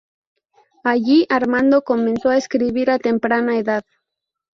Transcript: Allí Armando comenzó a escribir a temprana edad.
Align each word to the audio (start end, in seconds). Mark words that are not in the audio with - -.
Allí 0.83 1.27
Armando 1.29 1.83
comenzó 1.83 2.29
a 2.29 2.37
escribir 2.37 2.89
a 2.89 2.97
temprana 2.97 3.59
edad. 3.59 3.83